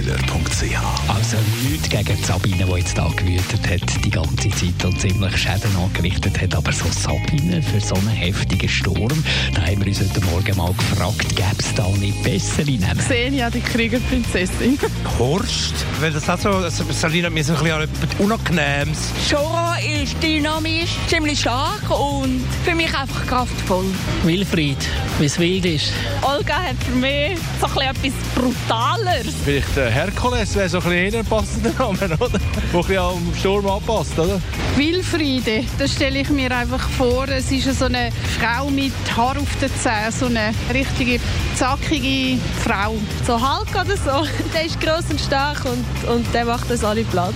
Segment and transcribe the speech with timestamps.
[0.00, 1.36] AlexanderKeller.ch Also
[1.68, 6.40] nichts gegen Sabine, die jetzt da gewütet hat die ganze Zeit und ziemlich Schäden angerichtet
[6.40, 6.54] hat.
[6.54, 9.24] Aber so Sabine für so einen heftigen Sturm,
[9.54, 12.98] da haben wir uns heute Morgen mal gefragt, gäbe es da nicht bessere Namen?
[12.98, 14.78] Xenia, die Kriegerprinzessin.
[15.18, 17.88] Horst, weil das hat so, also, das erinnert mich so ein bisschen
[18.18, 19.10] Unangenehmes.
[19.28, 23.86] Shora ist dynamisch, ziemlich stark und für mich einfach kraftvoll.
[24.24, 24.78] Wilfried,
[25.18, 25.92] wie es wild ist.
[26.22, 29.34] Olga hat für mich so ein bisschen etwas Brutaleres.
[29.44, 32.28] Vielleicht äh, Herkules wäre so ein bisschen ein passender Name, oder?
[32.28, 34.40] Der ein bisschen am Sturm anpasst, oder?
[34.80, 37.28] Wilfriede, das stelle ich mir einfach vor.
[37.28, 41.20] Es ist so eine Frau mit Haar auf den Zähnen, so eine richtige
[41.54, 42.96] zackige Frau.
[43.26, 47.04] So Hulk oder so, der ist gross und stark und, und der macht uns alle
[47.04, 47.34] platt.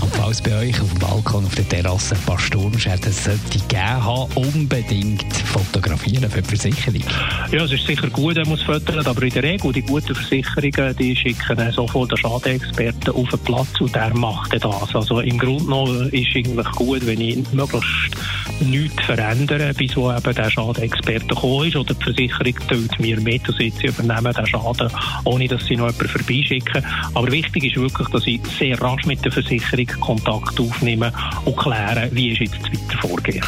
[0.00, 4.04] Und falls bei euch auf dem Balkon, auf der Terrasse ein paar Sturmschäden sollte gegeben
[4.04, 7.02] haben, unbedingt fotografieren für die Versicherung.
[7.50, 10.96] Ja, es ist sicher gut, er muss fördern, aber in der Regel, die guten Versicherungen,
[10.96, 14.94] die schicken dann sofort den Schadenexperten auf den Platz und der macht das.
[14.94, 16.28] Also im Grunde genommen ist
[16.60, 18.16] eigentlich gut, wenn ich möglichst
[18.60, 23.48] nichts verändere, bis wo eben der Schadenexperte gekommen ist oder die Versicherung tut mir mit
[23.48, 24.90] und sie übernehmen den Schaden,
[25.24, 26.84] ohne dass sie noch jemanden vorbeischicken.
[27.14, 31.12] Aber wichtig ist wirklich, dass ich sehr rasch mit der Versicherung Kontakt aufnehme
[31.44, 33.44] und kläre, wie ist jetzt das weitere Vorgehen.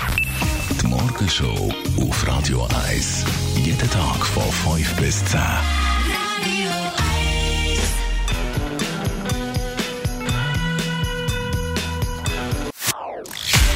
[0.80, 3.24] Die Morgenshow auf Radio 1.
[3.64, 5.40] Jeden Tag von 5 bis 10.